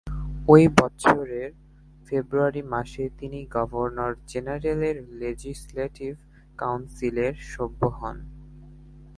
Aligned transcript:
ওই 0.47 0.63
বৎসরের 0.67 1.49
ফেব্রুয়ারি 2.07 2.61
মাসে 2.63 3.03
তিনি 3.19 3.39
গভর্নর 3.51 4.11
জেনারেলের 4.27 4.97
লেজিসলেটিভ 5.19 6.11
কাউন্সিলের 6.57 7.33
সভ্য 7.53 7.81
হন। 7.99 8.17